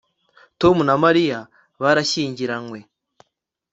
Tom 0.61 0.75
na 0.87 0.95
Mariya 1.03 1.39
barashyingiranywe 1.81 2.79